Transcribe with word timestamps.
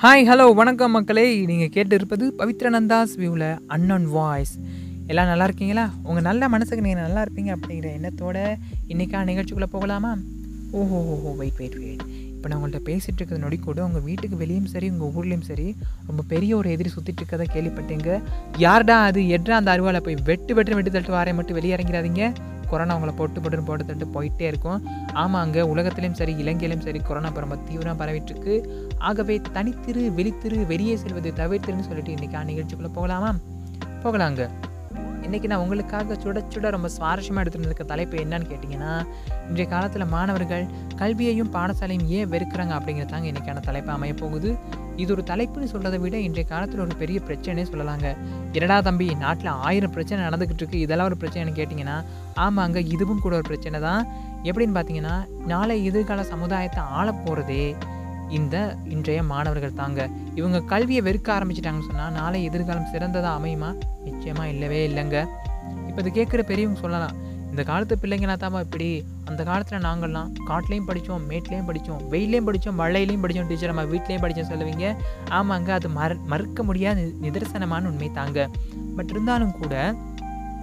Hi 0.00 0.24
hello 0.24 0.54
வணக்கம் 0.54 0.90
மக்களே. 0.90 1.24
நீங்கள் 1.46 1.68
கேட்டு 1.68 1.94
இருப்பது 1.94 2.24
பவித்ரநந்தாஸ் 2.38 3.12
வியூவில் 3.16 3.44
அன்னன் 3.66 4.06
வாய்ஸ் 4.06 4.52
எல்லாம் 5.06 5.26
நல்லா 5.26 5.44
இருக்கீங்களா? 5.44 5.84
உங்கள் 6.02 6.22
நல்ல 6.22 6.48
மனசுக்கு 6.48 6.82
நீங்கள் 6.82 7.02
நல்லா 7.02 7.20
இருப்பீங்க 7.22 7.50
அப்படிங்கிற 7.56 7.88
எண்ணத்தோட 7.98 8.36
இன்றைக்கா 8.88 9.18
நிகழ்ச்சிக்குள்ளே 9.24 9.68
போகலாமா? 9.76 10.12
ஓஹோ 10.72 10.98
ஓஹோ 11.14 11.32
வெயிட் 11.40 11.58
வெயிட் 11.60 11.76
வெயிட் 11.76 12.02
இப்போ 12.34 12.48
நான் 12.48 12.58
உங்கள்கிட்ட 12.58 12.88
பேசிகிட்டு 12.90 13.20
இருக்கிற 13.20 13.38
நொடி 13.38 13.58
கூட 13.58 13.84
உங்கள் 13.84 14.00
வீட்டுக்கு 14.00 14.36
வெளியும் 14.36 14.66
சரி 14.66 14.90
உங்கள் 14.90 15.12
ஊர்லேயும் 15.18 15.46
சரி 15.50 15.68
ரொம்ப 16.06 16.22
பெரிய 16.32 16.56
ஒரு 16.56 16.70
எதிரி 16.70 16.90
சுற்றிட்டு 16.96 17.22
இருக்கதை 17.22 17.46
கேள்விப்பட்டீங்க. 17.54 18.08
யார்டா 18.58 19.04
அது? 19.04 19.20
எட்ரா 19.36 19.56
அந்த 19.60 19.70
அருவாவில் 19.76 20.00
போய் 20.00 20.18
வெட்டு 20.30 20.54
வெட்டு 20.54 20.74
வெட்டு 20.74 20.90
தட்டு 20.90 21.12
வாரையை 21.12 21.36
மட்டும் 21.36 21.58
வெளியே 21.60 21.76
இறங்கிறாதீங்க 21.76 22.24
கொரோனா 22.74 22.96
அவங்கள 22.96 23.14
போட்டு 23.20 23.40
போட்டு 23.40 23.64
போட்டு 23.70 23.86
தட்டு 23.88 24.06
போயிட்டே 24.14 24.46
இருக்கும். 24.52 24.82
ஆமாங்க 25.22 25.66
உலகத்திலையும் 25.74 26.18
சரி 26.20 26.34
இலங்கையிலும் 26.44 26.84
சரி 26.86 27.00
கொரோனா 27.08 27.28
இப்போ 27.32 27.42
ரொம்ப 27.46 27.58
தீவிரம் 27.70 28.00
பரவிட்டுருக்கு. 28.00 28.54
ஆகவே 29.10 29.36
தனித்திரு 29.56 30.04
வெளித்திரு 30.20 30.66
வெளியே 30.72 30.96
செல்வது 30.96 31.32
தவிர்த்திருன்னு 31.40 31.88
சொல்லிட்டு 31.90 32.14
இன்றைக்கி 32.14 32.42
நிகழ்ச்சிக்குள்ளே 32.50 32.92
போகலாமா? 32.98 33.32
போகலாங்க. 34.04 34.44
இன்றைக்கி 35.26 35.48
நான் 35.50 35.62
உங்களுக்காக 35.64 36.16
சுட 36.22 36.38
சுட 36.54 36.70
ரொம்ப 36.74 36.88
சுவாரஸ்யமாக 36.94 37.42
எடுத்துகிட்டு 37.42 37.68
இருக்க 37.70 37.84
தலைப்பு 37.92 38.16
என்னன்னு 38.22 38.48
கேட்டிங்கன்னா 38.50 38.90
இன்றைய 39.48 39.66
காலத்தில் 39.70 40.04
மாணவர்கள் 40.14 40.64
கல்வியையும் 41.00 41.50
பாடசாலையும் 41.54 42.08
ஏன் 42.16 42.30
வெறுக்கிறாங்க 42.32 42.72
அப்படிங்கிறது 42.78 43.12
தாங்க 43.12 43.28
இன்றைக்கான 43.32 43.62
தலைப்பு 43.68 43.90
அமைய 43.94 44.14
போகுது. 44.22 44.50
இது 45.02 45.10
ஒரு 45.14 45.22
தலைப்புன்னு 45.30 45.70
சொல்கிறத 45.72 45.96
விட 46.02 46.16
இன்றைய 46.26 46.46
காலத்தில் 46.50 46.82
ஒரு 46.84 46.94
பெரிய 47.02 47.20
பிரச்சனையே 47.28 47.66
சொல்லலாங்க. 47.70 48.08
இரடா 48.58 48.76
தம்பி 48.88 49.06
நாட்டில் 49.24 49.50
ஆயிரம் 49.68 49.94
பிரச்சனை 49.96 50.20
நடந்துக்கிட்டு 50.26 50.62
இருக்கு. 50.64 50.84
இதெல்லாம் 50.86 51.08
ஒரு 51.10 51.18
பிரச்சனைன்னு 51.22 51.58
கேட்டிங்கன்னா 51.60 51.96
ஆமாங்க 52.44 52.78
இதுவும் 52.94 53.24
கூட 53.24 53.34
ஒரு 53.40 53.48
பிரச்சனை 53.50 53.80
தான் 53.88 54.04
எப்படின்னு 54.50 54.76
பார்த்தீங்கன்னா 54.78 55.16
நாளை 55.52 55.76
எதிர்கால 55.90 56.22
சமுதாயத்தை 56.34 56.84
ஆள 56.98 57.08
போகிறதே 57.24 57.64
இந்த 58.30 58.76
இன்றைய 58.84 59.22
மாணவர்கள் 59.22 59.74
தாங்க. 59.74 60.08
இவங்க 60.34 60.60
கல்வியை 60.60 61.02
வெறுக்க 61.02 61.26
ஆரம்பிச்சிட்டாங்கன்னு 61.26 61.86
சொன்னால் 61.86 62.12
நாளை 62.12 62.44
எதிர்காலம் 62.44 62.86
சிறந்ததாக 62.92 63.46
அமையுமா? 63.46 63.76
நிச்சயமாக 64.04 64.48
இல்லவே 64.48 64.88
இல்லைங்க. 64.88 65.26
இப்போ 65.88 66.02
இது 66.02 66.22
கேட்குற 66.22 66.42
பெரியவங்க 66.42 66.80
சொல்லலாம் 66.80 67.32
இந்த 67.50 67.62
காலத்து 67.62 67.98
பிள்ளைங்களா 68.02 68.36
தாமா 68.36 68.60
இப்படி. 68.60 69.04
அந்த 69.24 69.44
காலத்தில் 69.44 69.78
நாங்கள்லாம் 69.78 70.32
காட்டிலையும் 70.48 70.86
படித்தோம் 70.86 71.30
மேட்லேயும் 71.30 71.66
படித்தோம் 71.66 72.12
வெயிலையும் 72.12 72.44
படித்தோம் 72.44 72.78
மழையிலையும் 72.78 73.20
படித்தோம் 73.20 73.48
டீச்சர் 73.48 73.74
நம்ம 73.74 73.96
வீட்லேயும் 73.96 74.20
படித்தோம் 74.20 74.48
சொல்லுவீங்க. 74.48 74.96
ஆமாங்க 75.30 75.70
அது 75.70 75.88
மற 75.88 76.14
மறுக்க 76.14 76.62
முடியாத 76.62 77.00
நி- 77.00 77.14
நிதர்சனமான 77.22 77.86
உண்மை 77.86 78.10
தாங்க. 78.10 78.50
பட் 78.96 79.08
இருந்தாலும் 79.08 79.52
கூட 79.52 79.94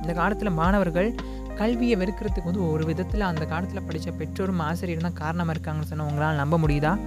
இந்த 0.02 0.14
காலத்தில் 0.14 0.50
மாணவர்கள் 0.50 1.16
கல்வியை 1.56 1.98
வெறுக்கிறதுக்கு 1.98 2.44
வந்து 2.44 2.72
ஒரு 2.72 2.86
விதத்தில் 2.86 3.22
அந்த 3.22 3.46
காலத்தில் 3.46 3.84
படித்த 3.84 4.12
பெற்றோரும் 4.12 4.58
ஆசிரியரும் 4.58 5.14
தான் 5.14 5.14
காரணமாக 5.14 5.60
இருக்காங்கன்னு 5.60 5.84
சொன்னால் 5.84 6.08
உங்களால் 6.08 6.36
நம்ப 6.36 6.58
முடியுதா? 6.58 7.00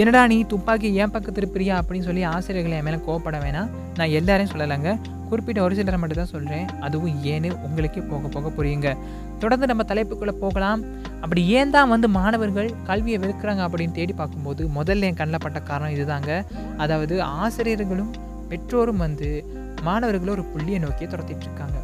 என்னடா 0.00 0.26
நீ 0.26 0.44
துப்பாக்கி 0.50 0.88
ஏன் 0.94 1.10
பக்கத்து 1.14 1.40
இருப்பியா 1.42 1.74
அப்படின்னு 1.80 2.06
சொல்லி 2.06 2.22
ஆசிரியர்கள் 2.22 2.76
என் 2.76 2.86
மேலே 2.86 2.98
கோவப்பட 3.06 3.36
வேணாம். 3.44 3.68
நான் 3.98 4.14
எல்லாரையும் 4.18 4.52
சொல்லலைங்க. 4.52 4.92
குறிப்பிட்ட 5.30 5.62
ஒரு 5.62 5.74
சிலரை 5.74 5.98
மட்டும் 6.00 6.20
தான் 6.20 6.30
சொல்கிறேன் 6.32 6.66
அதுவும் 6.80 7.18
ஏன்னு 7.32 7.62
உங்களுக்கே 7.66 8.00
போக 8.00 8.28
போக 8.28 8.48
புரியுங்க. 8.48 8.96
தொடர்ந்து 9.38 9.66
நம்ம 9.66 9.84
தலைப்புக்குள்ளே 9.88 10.34
போகலாம். 10.44 10.82
அப்படி 11.20 11.46
ஏன் 11.46 11.70
தான் 11.70 11.88
வந்து 11.88 12.08
மாணவர்கள் 12.08 12.74
கல்வியை 12.84 13.18
வெறுக்கிறாங்க 13.20 13.62
அப்படின்னு 13.68 13.92
தேடி 13.92 14.12
பார்க்கும்போது 14.12 14.68
முதல்ல 14.78 15.08
என் 15.10 15.20
கண்ணில் 15.20 15.44
பட்ட 15.46 15.60
காரணம் 15.60 15.94
இதுதாங்க. 15.98 16.42
அதாவது 16.76 17.22
ஆசிரியர்களும் 17.22 18.12
பெற்றோரும் 18.52 19.04
வந்து 19.06 19.30
மாணவர்களை 19.82 20.32
ஒரு 20.32 20.44
புள்ளியை 20.44 20.78
நோக்கியே 20.78 21.10
துரத்திட்டு 21.10 21.48
இருக்காங்க. 21.48 21.78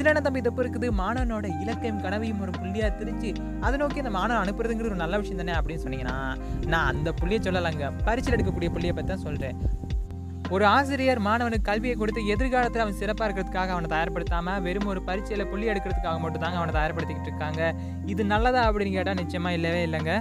இதுல 0.00 0.20
தம்பி 0.26 0.40
தப்பு 0.44 0.60
இருக்குது. 0.64 0.88
மாணவனோட 1.00 1.46
இலக்கையும் 1.62 2.00
கனவையும் 2.04 2.40
ஒரு 2.44 2.52
புள்ளியா 2.60 2.86
திரிச்சு 3.00 3.30
அதை 3.66 3.76
நோக்கி 3.82 4.02
அந்த 4.02 4.12
மாணவன் 4.16 4.42
அனுப்புறதுங்கிறது 4.44 4.92
ஒரு 4.92 5.02
நல்ல 5.02 5.18
விஷயம் 5.22 5.40
தானே 5.42 5.54
அப்படின்னு 5.58 5.84
சொன்னீங்கன்னா 5.86 6.16
நான் 6.72 6.90
அந்த 6.92 7.12
புள்ளியை 7.20 7.40
சொல்லலைங்க. 7.46 7.88
பரிசில் 8.08 8.36
எடுக்கக்கூடிய 8.36 8.70
புள்ளியை 8.76 8.94
பற்றி 8.96 9.10
தான் 9.12 9.24
சொல்றேன். 9.26 9.58
ஒரு 10.54 10.64
ஆசிரியர் 10.76 11.20
மாணவனுக்கு 11.26 11.66
கல்வியை 11.68 11.96
கொடுத்து 11.98 12.20
எதிர்காலத்தில் 12.32 12.82
அவன் 12.84 12.96
சிறப்பாக 13.00 13.26
இருக்கிறதுக்காக 13.26 13.70
அவனை 13.74 13.88
தயார்படுத்தாம 13.92 14.54
வெறும் 14.64 14.88
ஒரு 14.92 15.00
பரீட்சையில் 15.08 15.48
புள்ளி 15.50 15.66
எடுக்கிறதுக்காக 15.72 16.18
மட்டும் 16.22 16.42
தாங்க 16.44 16.56
அவனை 16.60 16.72
தயார்படுத்திக்கிட்டு 16.78 17.30
இருக்காங்க. 17.30 17.60
இது 18.12 18.22
நல்லதா 18.32 18.62
அப்படின்னு 18.68 18.94
கேட்டால் 18.96 19.20
நிச்சயமா 19.22 19.50
இல்லவே 19.58 19.82
இல்லைங்க. 19.88 20.14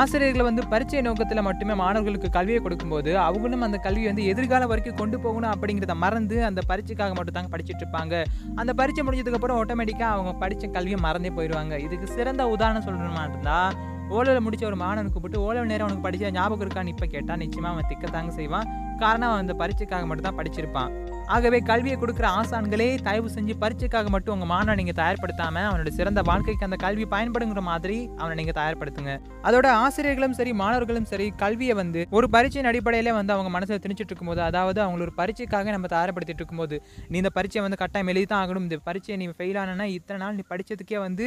ஆசிரியர்கள் 0.00 0.46
வந்து 0.48 0.62
பரீட்சை 0.72 1.02
நோக்கத்தில் 1.08 1.44
மட்டுமே 1.48 1.74
மாணவர்களுக்கு 1.82 2.30
கல்வியை 2.36 2.60
கொடுக்கும்போது 2.62 3.10
அவங்களும் 3.26 3.66
அந்த 3.66 3.78
கல்வியை 3.86 4.08
வந்து 4.10 4.24
எதிர்காலம் 4.32 4.70
வரைக்கும் 4.72 4.98
கொண்டு 5.00 5.18
போகணும் 5.26 5.52
அப்படிங்கிறத 5.54 5.96
மறந்து 6.04 6.38
அந்த 6.48 6.62
பரீட்சைக்காக 6.70 7.14
மட்டும் 7.18 7.36
தாங்க 7.36 7.52
படிச்சுட்டு 7.54 7.84
இருப்பாங்க. 7.84 8.14
அந்த 8.62 8.74
பரீட்சை 8.80 9.04
முடிஞ்சதுக்கப்புறம் 9.08 9.60
ஆட்டோமேட்டிக்காக 9.60 10.14
அவங்க 10.16 10.34
படித்த 10.44 10.72
கல்வியை 10.78 11.00
மறந்தே 11.06 11.32
போயிடுவாங்க 11.38 11.76
இதுக்கு 11.88 12.08
சிறந்த 12.16 12.48
உதாரணம் 12.54 12.86
சொல்லணுமா 12.88 13.24
இருந்தால் 13.28 13.76
ஓலவில் 14.16 14.44
முடிச்ச 14.46 14.64
ஒரு 14.72 14.76
மாணவனுக்கு 14.82 15.20
போட்டு 15.22 15.38
ஓலவு 15.46 15.70
நேரம் 15.70 15.86
அவனுக்கு 15.86 16.08
படிச்ச 16.08 16.34
ஞாபகம் 16.40 16.64
இருக்கான்னு 16.66 16.92
இப்போ 16.96 17.06
கேட்டால் 17.14 17.40
நிச்சயமாக 17.44 17.74
அவன் 17.74 17.90
திக்கத்தாங்க 17.92 18.32
செய்வான். 18.40 18.68
காரணம் 19.04 19.30
அவன் 19.32 19.44
அந்த 19.44 19.56
பரீட்சைக்காக 19.62 20.06
மட்டும் 20.08 20.28
தான் 20.28 20.38
படிச்சிருப்பான். 20.40 20.90
ஆகவே 21.34 21.58
கல்வியை 21.68 21.94
கொடுக்குற 22.00 22.26
ஆசான்களே 22.38 22.86
தயவு 23.06 23.28
செஞ்சு 23.36 23.54
பரீட்சைக்காக 23.62 24.10
மட்டும் 24.14 24.34
உங்கள் 24.34 24.50
மாணவனை 24.50 24.76
நீங்கள் 24.80 24.96
தயார்படுத்தாம 25.00 25.62
அவனோட 25.68 25.90
சிறந்த 25.98 26.20
வாழ்க்கைக்கு 26.28 26.66
அந்த 26.68 26.78
கல்வி 26.84 27.04
பயன்படுங்கிற 27.14 27.62
மாதிரி 27.70 27.96
அவனை 28.20 28.34
நீங்கள் 28.40 28.56
தயார்படுத்துங்க. 28.60 29.14
அதோட 29.48 29.66
ஆசிரியர்களும் 29.84 30.36
சரி 30.40 30.52
மாணவர்களும் 30.62 31.08
சரி 31.12 31.26
கல்வியை 31.42 31.74
வந்து 31.80 32.02
ஒரு 32.18 32.28
பரீட்சையின் 32.34 32.70
அடிப்படையிலே 32.72 33.14
வந்து 33.18 33.34
அவங்க 33.36 33.52
மனசில் 33.56 33.82
திணிச்சிட்டு 33.86 34.12
இருக்கும்போது 34.12 34.42
அதாவது 34.48 34.80
அவங்க 34.84 35.06
ஒரு 35.08 35.14
பரீட்சைக்காக 35.20 35.74
நம்ம 35.76 35.90
தயார்படுத்திட்டு 35.96 36.42
இருக்கும்போது 36.42 36.78
நீ 37.10 37.16
இந்த 37.22 37.32
பரீட்சையை 37.38 37.64
வந்து 37.66 37.80
கட்டாயம் 37.82 38.12
எழுதி 38.14 38.26
தான் 38.34 38.42
ஆகணும். 38.44 38.66
இந்த 38.68 38.78
பரீட்சையை 38.88 39.18
நீ 39.22 39.28
ஃபெயில் 39.38 39.60
ஆனா 39.64 39.86
இத்தனை 39.98 40.20
நாள் 40.24 40.38
நீ 40.40 40.44
படிச்சதுக்கே 40.52 41.00
வந்து 41.06 41.26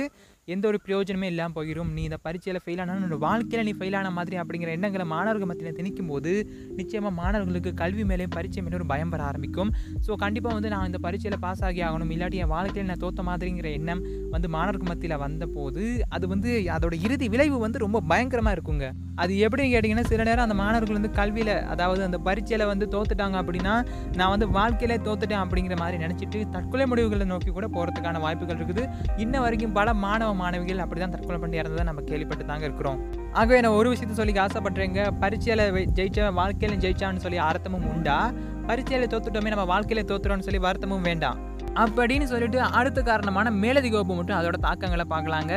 எந்த 0.53 0.65
ஒரு 0.69 0.77
பிரயோஜனமே 0.83 1.27
இல்லாமல் 1.31 1.55
போயிடும் 1.57 1.89
நீ 1.95 2.01
இந்த 2.07 2.17
பரீட்சையில் 2.25 2.59
ஃபெயில் 2.63 2.81
ஆனால் 2.83 2.97
உன்னோட 2.97 3.17
வாழ்க்கையில் 3.25 3.65
நீ 3.67 3.73
ஃபெயில் 3.79 3.97
ஆன 3.99 4.11
மாதிரி 4.17 4.35
அப்படிங்கிற 4.41 4.69
எண்ணங்களை 4.77 5.05
மாணவர்கள் 5.13 5.49
மத்தியில் 5.51 5.75
திணிக்கும் 5.79 6.09
போது 6.11 6.31
நிச்சயமாக 6.79 7.13
மாணவர்களுக்கு 7.19 7.71
கல்வி 7.81 8.03
மேலேயும் 8.11 8.33
பரீட்சை 8.37 8.61
மேலே 8.65 8.77
ஒரு 8.79 8.87
பயம் 8.91 9.11
வர 9.13 9.23
ஆரம்பிக்கும். 9.29 9.71
ஸோ 10.05 10.11
கண்டிப்பாக 10.23 10.55
வந்து 10.57 10.71
நான் 10.73 10.87
இந்த 10.89 11.01
பரீட்சையில் 11.05 11.39
பாஸ் 11.45 11.63
ஆகி 11.67 11.81
ஆகணும். 11.87 12.13
இல்லாட்டி 12.15 12.39
என் 12.45 12.51
வாழ்க்கையில் 12.55 12.89
நான் 12.91 13.03
தோற்ற 13.03 13.23
மாதிரிங்கிற 13.29 13.69
எண்ணம் 13.79 14.01
வந்து 14.35 14.49
மாணவர்கள் 14.55 14.91
மத்தியில் 14.91 15.21
வந்த 15.25 15.47
போது 15.57 15.83
அது 16.17 16.27
வந்து 16.33 16.49
அதோட 16.77 16.95
இறுதி 17.07 17.27
விளைவு 17.35 17.59
வந்து 17.65 17.83
ரொம்ப 17.85 18.01
பயங்கரமாக 18.13 18.55
இருக்குங்க. 18.57 18.87
அது 19.23 19.33
எப்படின்னு 19.45 19.71
கேட்டிங்கன்னா 19.73 20.07
சில 20.11 20.23
நேரம் 20.29 20.45
அந்த 20.47 20.57
மாணவர்கள் 20.63 20.97
வந்து 20.99 21.13
கல்வியில் 21.19 21.53
அதாவது 21.73 22.01
அந்த 22.07 22.17
பரீட்சையில் 22.27 22.65
வந்து 22.71 22.85
தோத்துட்டாங்க 22.95 23.37
அப்படின்னா 23.43 23.73
நான் 24.19 24.33
வந்து 24.35 24.47
வாழ்க்கையிலே 24.57 24.97
தோத்துட்டேன் 25.07 25.43
அப்படிங்கிற 25.45 25.77
மாதிரி 25.83 25.97
நினச்சிட்டு 26.05 26.41
தற்கொலை 26.55 26.85
முடிவுகளை 26.91 27.25
நோக்கி 27.33 27.49
கூட 27.57 27.67
போகிறதுக்கான 27.75 28.21
வாய்ப்புகள் 28.25 28.59
இருக்குது. 28.59 28.85
இன்ன 29.23 29.35
வரைக்கும் 29.45 29.75
பல 29.79 29.93
மாணவ 30.05 30.37
மாணவிகள் 30.41 30.83
அப்படி 30.85 31.01
தான் 31.01 31.13
தற்கொலை 31.15 31.39
பண்ணி 31.43 31.59
இறந்ததை 31.61 31.85
நம்ம 31.89 32.03
கேள்விப்பட்டு 32.09 32.45
தாங்க 32.51 32.65
இருக்கிறோம். 32.69 32.99
ஆகவே 33.39 33.59
நான் 33.65 33.77
ஒரு 33.79 33.89
விஷயத்த 33.93 34.17
சொல்லி 34.19 34.35
ஆசைப்படுறேங்க. 34.45 35.01
பரீட்சையில் 35.23 35.65
ஜெயிச்சவன் 35.97 36.39
வாழ்க்கையில 36.41 36.77
ஜெயிச்சான்னு 36.85 37.23
சொல்லி 37.25 37.39
அர்த்தமும் 37.49 37.87
உண்டா? 37.93 38.19
பரீட்சையில் 38.67 39.11
தோத்துட்டோமே 39.13 39.51
நம்ம 39.53 39.67
வாழ்க்கையில 39.73 40.03
தோத்துறோம்னு 40.11 40.47
சொல்லி 40.47 40.61
வருத்தமும் 40.65 41.07
வேண்டாம். 41.09 41.39
அப்படின்னு 41.81 42.27
சொல்லிட்டு 42.31 42.59
அடுத்த 42.79 42.99
காரணமான 43.09 43.51
மேலதிக 43.63 44.03
மட்டும் 44.03 44.37
அதோட 44.39 44.57
தாக்கங்களை 44.67 45.05
பார்க்கலாங்க. 45.13 45.53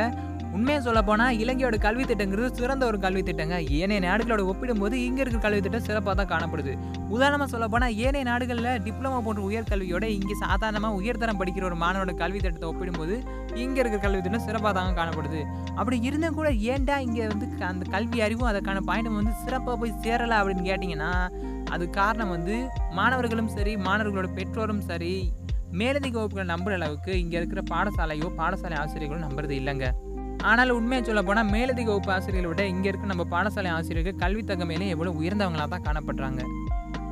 உண்மையை 0.55 0.79
சொல்ல 0.85 0.99
போனால் 1.07 1.37
இலங்கையோட 1.43 1.75
கல்வி 1.85 2.03
திட்டங்கிறது 2.09 2.47
சிறந்த 2.57 2.83
ஒரு 2.89 2.97
கல்வி 3.05 3.21
திட்டங்க. 3.27 3.55
ஏனைய 3.77 3.99
நாடுகளோட 4.05 4.41
ஒப்பிடும்போது 4.51 4.95
இங்கே 5.05 5.21
இருக்கிற 5.23 5.41
கல்வி 5.45 5.61
திட்டம் 5.65 5.85
சிறப்பாக 5.87 6.13
தான் 6.19 6.29
காணப்படுது. 6.33 6.73
உதாரணமாக 7.15 7.47
சொல்ல 7.53 7.67
போனால் 7.73 7.95
ஏனைய 8.05 8.25
நாடுகளில் 8.29 8.69
டிப்ளமோ 8.85 9.19
போன்ற 9.27 9.41
உயர்கல்வியோட 9.49 10.05
இங்கே 10.17 10.35
சாதாரணமாக 10.43 10.99
உயர்தரம் 11.01 11.39
படிக்கிற 11.41 11.65
ஒரு 11.69 11.77
மாணவனோட 11.83 12.13
கல்வி 12.21 12.39
திட்டத்தை 12.43 12.67
ஒப்பிடும்போது 12.71 13.15
இங்கே 13.63 13.81
இருக்கிற 13.83 14.01
கல்வி 14.05 14.21
திட்டம் 14.25 14.45
சிறப்பாக 14.47 14.73
தான் 14.79 14.97
காணப்படுது. 14.99 15.41
அப்படி 15.79 15.99
இருந்தும் 16.09 16.37
கூட 16.39 16.51
ஏன்டா 16.73 16.97
இங்கே 17.07 17.25
வந்து 17.33 17.49
அந்த 17.71 17.85
கல்வி 17.95 18.21
அறிவும் 18.27 18.51
அதற்கான 18.51 18.85
பயணம் 18.91 19.19
வந்து 19.21 19.35
சிறப்பாக 19.43 19.75
போய் 19.83 19.97
சேரலை 20.05 20.37
அப்படின்னு 20.41 20.69
கேட்டிங்கன்னா 20.71 21.11
அது 21.75 21.83
காரணம் 21.99 22.33
வந்து 22.35 22.55
மாணவர்களும் 22.99 23.53
சரி 23.57 23.75
மாணவர்களோட 23.89 24.29
பெற்றோரும் 24.39 24.85
சரி 24.91 25.13
மேலதிக 25.81 26.15
வகுப்புகளை 26.17 26.47
நம்புற 26.55 26.73
அளவுக்கு 26.79 27.11
இங்கே 27.21 27.37
இருக்கிற 27.39 27.61
பாடசாலையோ 27.69 28.27
பாடசாலை 28.39 28.75
ஆசிரியர்களோ 28.81 29.21
நம்புறது 29.27 29.53
இல்லைங்க. 29.61 29.87
ஆனால் 30.51 30.71
உண்மையை 30.77 31.01
சொல்ல 31.07 31.21
போனால் 31.27 31.49
மேலதிக 31.55 31.89
வகுப்பு 31.91 32.11
ஆசிரியர்களை 32.15 32.49
விட 32.51 32.63
இங்கே 32.73 32.89
இருக்க 32.91 33.11
நம்ம 33.11 33.25
பாடசாலை 33.33 33.69
ஆசிரியர்கள் 33.77 34.21
கல்வி 34.23 34.43
தகமையிலே 34.51 34.87
எவ்வளோ 34.95 35.13
உயர்ந்தவங்களாக 35.21 35.69
தான் 35.73 35.85
காணப்படுறாங்க 35.87 36.41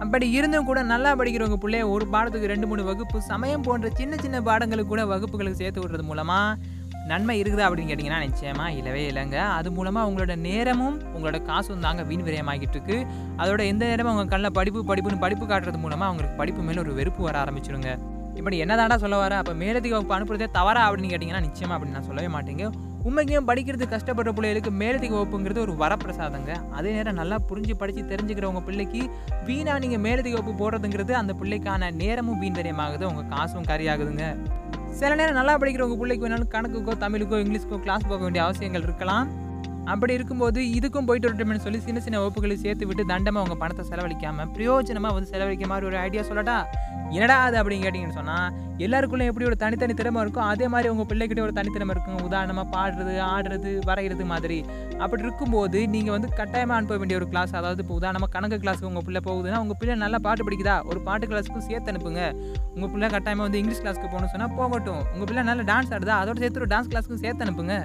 அப்படி 0.04 0.28
இருந்தும் 0.38 0.68
கூட 0.70 0.80
நல்லா 0.92 1.10
படிக்கிறவங்க 1.20 1.58
பிள்ளைய 1.64 1.88
ஒரு 1.96 2.06
பாடத்துக்கு 2.14 2.52
ரெண்டு 2.52 2.68
மூணு 2.70 2.84
வகுப்பு 2.90 3.18
சமயம் 3.32 3.66
போன்ற 3.68 3.90
சின்ன 4.00 4.14
சின்ன 4.24 4.38
பாடங்களுக்கு 4.48 4.92
கூட 4.94 5.04
வகுப்புகளுக்கு 5.12 5.62
சேர்த்து 5.62 5.82
விடுறது 5.82 6.06
மூலமாக 6.12 6.80
நன்மை 7.10 7.36
இருக்குதா 7.42 7.68
அப்படின்னு 7.68 7.92
கேட்டிங்கன்னா 7.92 8.20
நிச்சயமாக 8.26 8.78
இல்லவே 8.80 9.04
இல்லைங்க. 9.12 9.38
அது 9.58 9.70
மூலமாக 9.78 10.10
உங்களோட 10.10 10.34
நேரமும் 10.48 10.98
உங்களோட 11.16 11.38
காசும் 11.50 11.84
தாங்க 11.86 12.02
வீண் 12.10 12.26
விரயமாகிட்டு 12.28 12.78
இருக்கு. 12.78 12.98
அதோட 13.42 13.62
எந்த 13.72 13.84
நேரமும் 13.92 14.12
அவங்க 14.14 14.32
கண்ணில் 14.34 14.56
படிப்பு 14.60 14.82
படிப்புன்னு 14.90 15.24
படிப்பு 15.26 15.46
காட்டுறது 15.52 15.80
மூலமாக 15.86 16.10
அவங்களுக்கு 16.10 16.40
படிப்பு 16.42 16.64
மேலே 16.68 16.82
ஒரு 16.86 16.94
வெறுப்பு 17.00 17.24
வர 17.28 17.38
ஆரம்பிச்சிருங்க. 17.44 17.92
இப்படி 18.40 18.58
என்னதாண்டா 18.64 18.98
சொல்ல 19.04 19.18
வர? 19.24 19.36
அப்போ 19.42 19.54
மேலதிக 19.64 19.96
வகுப்பு 19.98 20.16
அனுப்புறதே 20.18 20.50
தவறா 20.60 20.84
அப்படின்னு 20.88 21.12
கேட்டிங்கன்னா 21.14 21.46
நிச்சயமாக 21.48 21.76
அப்படின்னு 21.78 21.98
நான் 22.00 22.10
சொல்லவே 22.12 22.30
மாட்டேங்க. 22.36 22.68
உண்மைக்கும் 23.04 23.48
படிக்கிறது 23.48 23.86
கஷ்டப்படுற 23.94 24.32
பிள்ளைகளுக்கு 24.38 24.72
மேலதிக 24.72 25.16
வகுப்புங்கிறது 25.16 25.58
ஒரு 25.58 25.74
வரப்பிரசாதங்க. 25.80 26.52
அதே 26.72 26.92
நேரம் 26.92 27.14
நல்லா 27.14 27.38
புரிஞ்சு 27.50 27.74
படித்து 27.74 28.16
தெரிஞ்சுக்கிறவங்க 28.16 28.62
பிள்ளைக்கு 28.64 29.02
வீணாக 29.46 29.80
நீங்கள் 29.80 30.00
மேலதிக 30.00 30.36
வகுப்பு 30.40 30.54
போடுறதுங்கிறது 30.62 31.12
அந்த 31.12 31.36
பிள்ளைக்கான 31.42 31.92
நேரமும் 31.94 32.40
வீண் 32.40 32.60
உங்கள் 33.04 33.28
காசும் 33.28 33.64
கரியாகுதுங்க. 33.64 34.26
சில 35.00 35.16
நேரம் 35.16 35.36
நல்லா 35.36 35.58
படிக்கிறவங்க 35.58 35.98
பிள்ளைக்கு 35.98 36.28
வேணாலும் 36.28 36.52
கணக்குக்கோ 36.56 36.96
தமிழுக்கோ 37.06 37.38
இங்கிலீஷ்க்கோ 37.44 37.80
கிளாஸ் 37.80 38.08
போக 38.08 38.22
வேண்டிய 38.22 38.44
அவசியங்கள் 38.44 38.82
இருக்கலாம். 38.82 39.28
அப்படி 39.90 40.14
இருக்கும்போது 40.14 40.60
இதுக்கும் 40.78 41.08
போயிட்டு 41.08 41.28
வரட்டும்னு 41.28 41.64
சொல்லி 41.66 41.80
சின்ன 41.86 42.00
சின்ன 42.06 42.18
வகுப்புகளை 42.22 42.56
சேர்த்து 42.64 42.88
விட்டு 42.88 43.04
தண்டமாக 43.12 43.42
அவங்க 43.44 43.56
பணத்தை 43.56 43.84
செலவழிக்காம 43.90 44.46
பிரயோஜனமாக 44.56 45.14
வந்து 45.16 45.32
செலவழிக்க 45.34 45.68
மாதிரி 45.72 45.86
ஒரு 45.90 45.98
ஐடியா 45.98 46.24
சொல்லட்டா? 46.30 46.58
என்னடா 47.16 47.38
அது 47.46 47.56
அப்படின்னு 47.62 47.86
கேட்டிங்கன்னு 47.86 48.18
சொன்னால் 48.20 48.52
எல்லாருக்குள்ளே 48.86 49.26
எப்படி 49.30 49.46
ஒரு 49.46 49.58
தனித்தனி 49.64 49.94
திறமை 49.94 50.22
இருக்கும் 50.22 50.46
அதே 50.52 50.68
மாதிரி 50.74 50.90
உங்கள் 50.90 51.08
பிள்ளைகிட்ட 51.10 51.42
ஒரு 51.48 51.54
தனித்திறமை 51.58 51.94
இருக்கும் 51.96 52.22
உதாரணமாக 52.28 52.68
பாடுறது 52.76 53.16
ஆடுறது 53.32 53.72
வரைகிறது 53.90 54.26
மாதிரி. 54.26 54.60
அப்படி 55.04 55.22
இருக்கும்போது 55.26 55.88
நீங்கள் 55.88 56.16
வந்து 56.16 56.30
கட்டாயமாக 56.40 56.78
அனுப்ப 56.80 56.98
வேண்டிய 56.98 57.20
ஒரு 57.22 57.28
கிளாஸ் 57.30 57.56
அதாவது 57.60 57.82
இப்போ 57.86 57.96
உதாரணமாக 58.02 58.32
கணக்கு 58.36 58.60
கிளாஸுக்கு 58.64 58.92
உங்கள் 58.92 59.06
பிள்ளை 59.10 59.22
போகுதுன்னா 59.30 59.60
உங்கள் 59.66 59.80
பிள்ளை 59.82 59.96
நல்லா 59.96 60.20
பாட்டு 60.28 60.46
படிக்குதா? 60.50 60.86
ஒரு 60.92 61.02
பாட்டு 61.02 61.28
கிளாஸுக்கும் 61.34 61.68
சேர்த்து 61.70 61.92
அனுப்புங்க. 61.94 62.24
உங்கள் 62.76 62.90
பிள்ளை 62.94 63.10
கட்டாயமாக 63.10 63.48
வந்து 63.48 63.62
இங்கிலீஷ் 63.64 63.84
கிளாஸ்க்கு 63.84 64.08
போகணும்னு 64.14 64.34
சொன்னால் 64.36 64.56
போகட்டும். 64.62 65.04
உங்கள் 65.14 65.30
பிள்ளை 65.32 65.44
நல்லா 65.44 65.66
டான்ஸ் 65.74 65.94
ஆடுதா? 65.98 66.18
அதோட 66.24 66.40
சேர்த்து 66.46 66.64
ஒரு 66.64 66.72
டான்ஸ் 66.76 66.92
கிளாஸுக்கும் 66.94 67.24
சேர்த்து 67.26 67.46
அனுப்புங்க. 67.48 67.78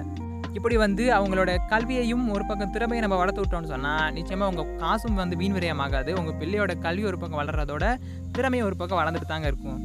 இப்படி 0.57 0.77
வந்து 0.83 1.03
அவங்களோட 1.17 1.51
கல்வியையும் 1.71 2.23
ஒரு 2.35 2.43
பக்கம் 2.49 2.71
திறமையை 2.75 3.01
நம்ம 3.05 3.17
வளர்த்து 3.21 3.43
விட்டோம்னு 3.43 3.71
சொன்னால் 3.73 4.13
நிச்சயமாக 4.17 4.51
உங்கள் 4.51 4.75
காசும் 4.83 5.19
வந்து 5.21 5.35
வீண் 5.41 5.55
விரயமாகாது. 5.57 6.11
உங்கள் 6.19 6.37
பிள்ளையோட 6.41 6.73
கல்வி 6.85 7.05
ஒரு 7.11 7.17
பக்கம் 7.23 7.41
வளர்றதோட 7.41 7.85
திறமையும் 8.35 8.67
ஒரு 8.69 8.77
பக்கம் 8.81 8.99
வளர்ந்துட்டு 9.01 9.31
தாங்க 9.33 9.47
இருக்கும். 9.51 9.79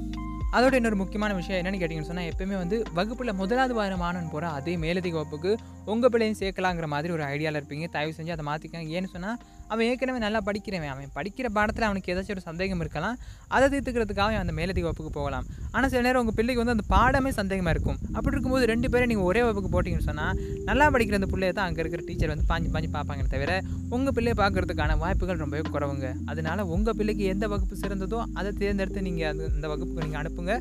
அதோட 0.57 0.75
இன்னொரு 0.79 0.97
முக்கியமான 1.01 1.35
விஷயம் 1.39 1.61
என்னென்னு 1.61 1.81
கேட்டிங்கன்னு 1.81 2.09
சொன்னால் 2.09 2.31
எப்பயுமே 2.31 2.57
வந்து 2.63 2.77
வகுப்பில் 2.97 3.33
முதலாவது 3.41 3.75
வாரம் 3.79 4.03
மாணவன் 4.05 4.33
போகிற 4.33 4.49
அதே 4.59 4.75
மேலதிக 4.83 5.17
வகுப்புக்கு 5.19 5.53
உங்கள் 5.93 6.11
பிள்ளையும் 6.15 6.39
சேர்க்கலாங்கிற 6.41 6.87
மாதிரி 6.95 7.13
ஒரு 7.17 7.25
ஐடியாவில் 7.35 7.59
இருப்பீங்க. 7.61 7.87
தயவு 7.97 8.13
செஞ்சு 8.19 8.35
அதை 8.37 8.45
மாற்றிக்கங்க 8.51 8.97
ஏன்னு 8.99 9.13
சொன்னால் 9.15 9.39
அவன் 9.73 9.87
ஏற்கனவே 9.91 10.21
நல்லா 10.27 10.41
படிக்கிறவன். 10.49 10.93
அவன் 10.95 11.13
படிக்கிற 11.19 11.47
பாடத்தில் 11.57 11.87
அவனுக்கு 11.89 12.11
ஏதாச்சும் 12.13 12.37
ஒரு 12.37 12.45
சந்தேகம் 12.49 12.83
இருக்கலாம். 12.85 13.17
அதை 13.55 13.67
தீர்த்துக்கிறதுக்காக 13.73 14.29
அவன் 14.33 14.45
அந்த 14.45 14.55
மேலதிக 14.59 14.85
வகுப்புக்கு 14.89 15.13
போகலாம். 15.19 15.45
ஆனால் 15.75 15.91
சில 15.93 16.03
நேரம் 16.07 16.23
உங்கள் 16.23 16.37
பிள்ளைக்கு 16.39 16.63
வந்து 16.63 16.75
அந்த 16.77 16.87
பாடமே 16.95 17.31
சந்தேகமாக 17.41 17.75
இருக்கும். 17.77 17.99
அப்படி 18.17 18.33
இருக்கும்போது 18.35 18.65
ரெண்டு 18.73 18.91
பேரும் 18.93 19.11
நீங்கள் 19.13 19.29
ஒரே 19.31 19.43
வகுப்புக்கு 19.47 19.73
போட்டிங்கன்னு 19.75 20.09
சொன்னால் 20.11 20.35
நல்லா 20.69 20.87
படிக்கிற 20.95 21.19
அந்த 21.21 21.29
பிள்ளைய 21.35 21.53
தான் 21.59 21.69
அங்கே 21.69 21.83
இருக்கிற 21.85 22.03
டீச்சர் 22.09 22.33
வந்து 22.35 22.47
பாஞ்சு 22.51 22.71
பாஞ்சு 22.75 22.91
பார்ப்பாங்க 22.97 23.25
தவிர 23.35 23.53
உங்கள் 23.97 24.15
பிள்ளையை 24.17 24.37
பார்க்குறதுக்கான 24.43 24.97
வாய்ப்புகள் 25.05 25.43
ரொம்பவே 25.45 25.65
குறவுங்க. 25.75 26.09
அதனால் 26.33 26.65
உங்கள் 26.77 26.97
பிள்ளைக்கு 27.01 27.25
எந்த 27.35 27.45
வகுப்பு 27.55 27.77
சிறந்ததோ 27.85 28.21
அதை 28.41 28.53
தேர்ந்தெடுத்து 28.63 29.07
நீங்கள் 29.09 29.31
அது 29.33 29.45
அந்த 29.57 29.69
வகுப்புக்கு 29.75 30.07
நீங்கள் 30.07 30.23
அனுப்புங்க. 30.23 30.55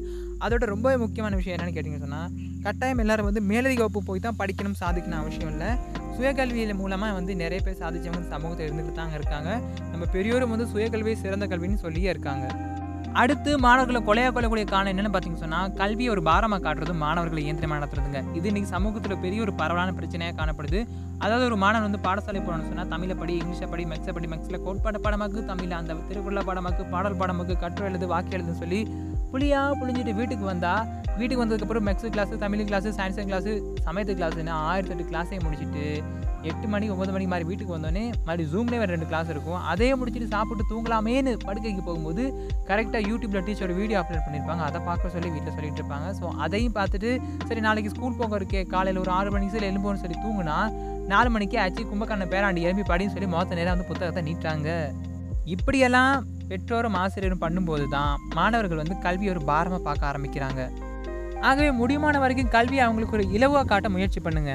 அதோட 0.45 0.63
ரொம்பவே 0.73 0.97
முக்கியமான 1.05 1.35
விஷயம் 1.41 1.55
என்னென்னு 1.57 1.75
கேட்டிங்கன்னு 1.77 2.07
சொன்னால் 2.07 2.31
கட்டாயம் 2.67 3.03
எல்லாரும் 3.05 3.29
வந்து 3.29 3.43
மேலதிக 3.51 3.83
வகுப்பு 3.85 4.09
போய் 4.11 4.25
தான் 4.27 4.39
படிக்கணும் 4.43 4.79
சாதிக்கணும் 4.83 5.21
அவசியம் 5.23 5.51
இல்லை. 5.55 5.71
சுயகல்வியில் 6.17 6.79
மூலமாக 6.81 7.17
வந்து 7.19 7.33
நிறைய 7.43 7.59
பேர் 7.65 7.79
சாதிச்சவங்க 7.83 8.27
சமூகத்தில் 8.35 8.67
இருந்துட்டு 8.67 8.97
தாங்க 8.99 9.15
இருக்காங்க. 9.19 9.51
நம்ம 9.93 10.07
பெரியோரும் 10.17 10.53
வந்து 10.55 10.67
சுயகல்வியை 10.73 11.17
சிறந்த 11.23 11.47
கல்வின்னு 11.53 11.83
சொல்லியே 11.85 12.11
இருக்காங்க. 12.15 12.47
அடுத்து 13.21 13.51
மாணவர்களை 13.63 13.99
கொலையாக 14.07 14.31
கொள்ளக்கூடிய 14.35 14.65
காரணம் 14.71 14.91
என்னென்னு 14.91 15.11
பார்த்தீங்கன்னு 15.13 15.45
சொன்னால் 15.45 15.71
கல்வியை 15.79 16.09
ஒரு 16.13 16.21
பாரமாக 16.27 16.61
காட்டுறது 16.65 16.93
மாணவர்களை 17.01 17.41
இயந்திரமாக 17.45 17.79
நடத்துறதுங்க. 17.79 18.19
இது 18.37 18.45
இன்னைக்கு 18.51 18.69
சமூகத்தில் 18.75 19.21
பெரிய 19.23 19.39
ஒரு 19.45 19.53
பரவலான 19.61 19.95
பிரச்சனையாக 19.97 20.35
காணப்படுது. 20.37 20.79
அதாவது 21.23 21.45
ஒரு 21.49 21.57
மாணவன் 21.63 21.87
வந்து 21.87 22.01
பாடசாலை 22.07 22.41
போகணும்னு 22.45 22.69
சொன்னால் 22.69 22.91
தமிழை 22.93 23.15
படி 23.21 23.33
இங்கிலீஷை 23.41 23.67
படி 23.73 23.85
மெக்ஸை 23.91 24.13
படி 24.17 24.29
மெக்ஸில் 24.33 24.63
கோட்பாடு 24.67 25.01
பாடமாக்கு 25.05 25.41
தமிழில் 25.51 25.79
அந்த 25.81 25.97
திருக்குறள 26.09 26.43
பாடமாக்கு 26.49 26.85
பாடல் 26.93 27.19
பாடமாக்கு 27.21 27.57
கற்று 27.63 27.89
எழுது 27.89 28.07
வாக்கு 28.13 28.35
எழுதுன்னு 28.37 28.61
சொல்லி 28.63 28.79
புளியாக 29.33 29.78
புளிஞ்சிட்டு 29.81 30.18
வீட்டுக்கு 30.19 30.45
வந்தா 30.54 30.74
வீட்டுக்கு 31.19 31.44
வந்ததுக்கப்புறம் 31.44 31.86
maths 31.88 32.10
class 32.16 32.36
Tamil 32.44 32.68
class 32.69 32.89
science 32.98 33.19
class 33.30 33.51
சமயத்து 33.86 34.13
கிளாஸுன்னு 34.19 34.54
ஆயிரத்தெட்டு 34.68 35.06
கிளாஸையும் 35.10 35.45
முடிச்சுட்டு 35.45 35.86
எட்டு 36.50 36.68
மணி 36.74 36.86
ஒம்பது 36.94 37.12
மணிக்கு 37.13 37.31
மாதிரி 37.31 37.48
வீட்டுக்கு 37.50 37.74
வந்தோடனே 37.75 38.04
மறுபடி 38.28 38.45
ஜூம்லேயே 38.51 38.80
வேறு 38.81 38.94
ரெண்டு 38.95 39.07
கிளாஸ் 39.10 39.30
இருக்கும். 39.33 39.60
அதையே 39.72 39.95
முடிச்சுட்டு 40.00 40.30
சாப்பிட்டு 40.36 40.63
தூங்கலாமேன்னு 40.72 41.33
படுக்கைக்கு 41.45 41.83
போகும்போது 41.88 42.24
கரெக்டாக 42.69 43.01
யூடியூப்பில் 43.10 43.45
டீச்சரோட 43.48 43.75
வீடியோ 43.81 43.98
அப்லோட் 44.01 44.25
பண்ணியிருப்பாங்க 44.28 44.63
அதை 44.69 44.80
பார்க்க 44.88 45.13
சொல்லி 45.16 45.30
வீட்டில் 45.36 45.56
சொல்லிட்டு 45.57 45.81
இருப்பாங்க. 45.81 46.07
ஸோ 46.19 46.25
அதையும் 46.45 46.75
பார்த்துட்டு 46.80 47.12
சரி 47.50 47.63
நாளைக்கு 47.68 47.94
ஸ்கூல் 47.95 48.19
போக 48.22 48.39
இருக்கே 48.42 48.63
காலையில் 48.74 49.01
ஒரு 49.04 49.13
ஆறு 49.19 49.31
மணிக்கு 49.36 49.56
சரி 49.57 49.69
எழும்போன்னு 49.72 50.04
சொல்லி 50.06 50.19
தூங்குனா 50.25 50.57
நாலு 51.13 51.30
மணிக்கே 51.36 51.62
ஆச்சு 51.66 51.83
கும்பக்கண்ண 51.92 52.28
பேராண்டி 52.33 52.66
எழுப்பி 52.68 52.86
படின்னு 52.92 53.16
சொல்லி 53.16 53.30
மொத்த 53.36 53.60
நேரம் 53.60 53.75
வந்து 53.75 53.89
புத்தகத்தை 53.92 54.24
நீட்டாங்க 54.30 54.69
இப்படியெல்லாம் 55.56 56.13
பெற்றோரும் 56.51 57.00
ஆசிரியரும் 57.01 57.44
பண்ணும்போது 57.45 57.88
தான் 57.98 58.13
மாணவர்கள் 58.38 58.81
வந்து 58.83 58.98
கல்வி 59.07 59.27
ஒரு 59.33 59.44
பாரமாக 59.51 59.81
பார்க்க 59.88 60.12
ஆரம்பிக்கிறாங்க. 60.12 60.62
ஆகவே 61.50 61.71
முடியுமான 61.81 62.19
வரைக்கும் 62.24 62.53
கல்வியை 62.56 62.83
அவங்களுக்கு 62.86 63.18
ஒரு 63.19 63.25
இலவாக 63.38 63.65
காட்ட 63.71 63.89
முயற்சி 63.95 64.19
பண்ணுங்க. 64.27 64.53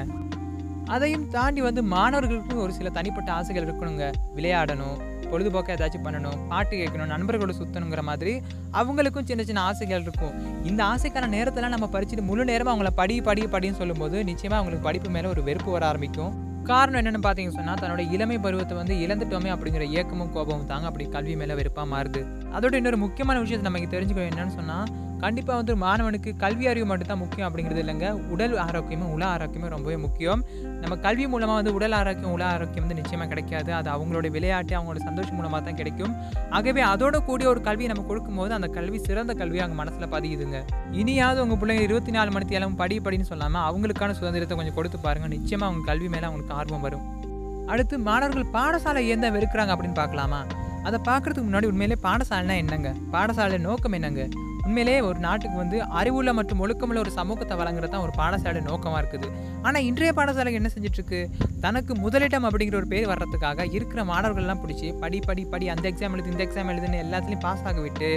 அதையும் 0.95 1.27
தாண்டி 1.35 1.61
வந்து 1.67 1.81
மாணவர்களுக்கு 1.93 2.55
ஒரு 2.65 2.73
சில 2.79 2.89
தனிப்பட்ட 2.97 3.29
ஆசைகள் 3.37 3.65
இருக்கணுங்க. 3.67 4.05
விளையாடணும் 4.37 4.97
பொழுதுபோக்க 5.31 5.73
ஏதாச்சும் 5.75 6.05
பண்ணணும் 6.05 6.41
பாட்டு 6.51 6.73
கேட்கணும் 6.81 7.11
நண்பர்களோட 7.13 7.53
சுத்தணுங்கிற 7.59 8.01
மாதிரி 8.09 8.33
அவங்களுக்கும் 8.79 9.27
சின்ன 9.29 9.43
சின்ன 9.49 9.63
ஆசைகள் 9.69 10.03
இருக்கும். 10.05 10.35
இந்த 10.69 10.81
ஆசைக்கான 10.93 11.29
நேரத்தில் 11.37 11.73
நம்ம 11.75 11.89
பறிச்சுட்டு 11.95 12.29
முழு 12.29 12.43
நேரமாக 12.51 12.73
அவங்கள 12.73 12.91
படி 13.01 13.15
படி 13.29 13.43
படின்னு 13.55 13.79
சொல்லும்போது 13.81 14.17
நிச்சயமாக 14.29 14.59
அவங்களுக்கு 14.59 14.87
படிப்பு 14.89 15.09
மேலே 15.15 15.29
ஒரு 15.33 15.43
வெறுப்பு 15.49 15.71
வர 15.75 15.85
ஆரம்பிக்கும். 15.91 16.33
காரணம் 16.67 16.99
என்னென்னு 17.01 17.25
பார்த்தீங்கன்னு 17.25 17.57
சொன்னால் 17.59 17.75
தன்னோட 17.75 18.11
இளமை 18.11 18.37
பருவத்தை 18.37 18.77
வந்து 18.77 18.95
இழந்துட்டோமே 18.95 19.49
அப்படிங்கிற 19.55 19.89
ஏக்கமும் 19.89 20.31
கோபமும் 20.31 20.65
தாங்க 20.65 20.85
அப்படி 20.85 21.05
கல்வி 21.09 21.35
மேலே 21.35 21.53
வெறுப்பாக 21.53 21.87
மாறுது. 21.93 22.21
அதோட 22.55 22.73
இன்னொரு 22.73 22.97
முக்கியமான 22.97 23.39
விஷயத்தை 23.39 23.71
நம்ம 23.71 23.85
தெரிஞ்சுக்கணும் 23.95 24.31
என்னன்னு 24.31 24.55
சொன்னால் 24.55 24.87
கண்டிப்பாக 25.21 25.57
வந்து 25.59 25.73
மாணவனுக்கு 25.83 26.31
கல்வி 26.43 26.67
அறிவு 26.67 26.85
மட்டும்தான் 26.89 27.19
முக்கியம் 27.21 27.47
அப்படிங்கிறது 27.47 27.81
இல்லைங்க. 27.83 28.07
உடல் 28.33 28.55
ஆரோக்கியமும் 28.65 29.11
உல 29.15 29.23
ஆரோக்கியமும் 29.35 29.71
ரொம்பவே 29.75 29.97
முக்கியம். 29.97 30.41
நம்ம 30.81 30.95
கல்வி 31.05 31.27
மூலமாக 31.27 31.57
வந்து 31.59 31.73
உடல் 31.73 31.91
ஆரோக்கியம் 31.91 32.33
உல 32.35 32.43
ஆரோக்கியம் 32.55 32.85
வந்து 32.85 32.97
நிச்சயமாக 33.01 33.29
கிடைக்காது. 33.31 33.73
அது 33.73 33.89
அவங்களோட 33.95 34.29
விளையாட்டு 34.35 34.75
அவங்களோட 34.77 35.01
சந்தோஷம் 35.09 35.35
மூலமாக 35.35 35.61
தான் 35.63 35.75
கிடைக்கும். 35.75 36.13
ஆகவே 36.49 36.83
அதோட 36.83 37.17
கூடிய 37.29 37.49
ஒரு 37.49 37.61
கல்வியை 37.61 37.89
நம்ம 37.93 38.05
கொடுக்கும்போது 38.07 38.53
அந்த 38.53 38.67
கல்வி 38.67 38.97
சிறந்த 38.97 39.33
கல்வி 39.33 39.59
அவங்க 39.59 39.77
மனசில் 39.83 40.11
பதியுதுங்க. 40.15 40.59
இனியாவது 40.91 41.41
உங்கள் 41.45 41.61
பிள்ளைங்க 41.63 41.81
இருபத்தி 41.81 42.11
நாலு 42.11 42.31
மணி 42.31 42.45
தேலம் 42.45 42.75
படி 42.75 42.99
படின்னு 42.99 43.29
சொல்லாமல் 43.31 43.65
அவங்களுக்கான 43.69 44.11
சுதந்திரத்தை 44.11 44.57
கொஞ்சம் 44.57 44.73
கொடுத்து 44.73 44.99
பாருங்கள் 44.99 45.33
நிச்சயமாக 45.37 45.69
அவங்க 45.71 45.91
கல்வி 45.91 46.09
மேலே 46.09 46.23
அவங்களுக்கு 46.23 46.53
ஆர்வம் 46.53 46.81
வரும். 46.81 47.05
அடுத்து 47.67 47.99
மாணவர்கள் 47.99 48.53
பாடசாலை 48.57 49.01
ஏன் 49.13 49.19
தான் 49.19 49.35
வெறுக்கிறாங்க 49.37 49.73
அப்படின்னு 49.75 49.99
பார்க்கலாமா? 50.01 50.41
அதை 50.83 50.99
பார்க்குறதுக்கு 51.07 51.49
முன்னாடி 51.49 51.67
உண்மையிலே 51.71 51.97
பாடசாலைனா 52.03 52.55
என்னங்க? 52.63 52.91
பாடசாலை 53.13 53.57
நோக்கம் 53.59 53.91
என்னங்க? 53.91 54.23
உண்மையிலே 54.67 54.95
ஒரு 55.07 55.19
நாட்டுக்கு 55.25 55.57
வந்து 55.61 55.77
அறிவுள்ள 55.99 56.29
மற்றும் 56.37 56.61
ஒழுக்கமுள்ள 56.63 56.99
ஒரு 57.03 57.11
சமூகத்தை 57.17 57.55
வழங்குறது 57.59 57.91
தான் 57.91 58.05
ஒரு 58.05 58.13
பாடசாலை 58.19 58.61
நோக்கமாக 58.69 58.99
இருக்குது. 59.01 59.27
ஆனால் 59.67 59.85
இன்றைய 59.89 60.11
பாடசாலை 60.17 60.51
என்ன 60.59 60.69
செஞ்சிட்ருக்கு? 60.73 61.19
தனக்கு 61.65 61.93
முதலிடம் 62.03 62.45
அப்படிங்கிற 62.49 62.77
ஒரு 62.81 62.89
பேர் 62.93 63.07
வர்றதுக்காக 63.11 63.65
இருக்கிற 63.77 64.03
மாணவர்கள்லாம் 64.11 64.61
பிடிச்சி 64.63 64.89
படி 65.03 65.19
படி 65.27 65.45
படி 65.53 65.65
அந்த 65.73 65.85
எக்ஸாம் 65.91 66.15
எழுது 66.17 66.31
இந்த 66.33 66.43
எக்ஸாம் 66.47 66.71
எழுதுன்னு 66.73 66.99
எல்லாத்துலேயும் 67.05 67.43
பாஸ் 67.47 67.65
ஆக 67.69 67.79
விட்டு 67.85 68.09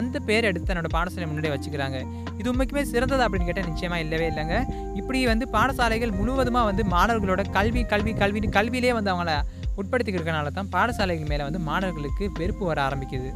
அந்த 0.00 0.16
பேர் 0.28 0.48
எடுத்து 0.50 0.70
தன்னோட 0.70 0.90
பாடசாலை 0.96 1.28
முன்னாடி 1.32 1.52
வச்சுக்கிறாங்க. 1.54 1.98
இது 2.40 2.48
உண்மைக்குமே 2.52 2.84
சிறந்தது 2.94 3.24
அப்படின்னு 3.26 3.50
கேட்டால் 3.50 3.70
நிச்சயமாக 3.72 4.04
இல்லவே 4.06 4.28
இல்லைங்க. 4.32 4.56
இப்படி 5.02 5.20
வந்து 5.32 5.46
பாடசாலைகள் 5.58 6.16
முழுவதுமாக 6.20 6.66
வந்து 6.70 6.84
மாணவர்களோட 6.96 7.44
கல்வி 7.58 7.84
கல்வி 7.94 8.14
கல்வின்னு 8.22 8.56
கல்வியிலே 8.58 8.96
வந்து 9.00 9.12
அவங்கள 9.14 9.34
உட்படுத்திக்கிறதுனால 9.80 10.56
தான் 10.58 10.72
பாடசாலைகள் 10.76 11.32
மேலே 11.34 11.44
வந்து 11.50 11.62
மாணவர்களுக்கு 11.70 12.24
வெறுப்பு 12.40 12.64
வர 12.72 12.80
ஆரம்பிக்குது. 12.88 13.30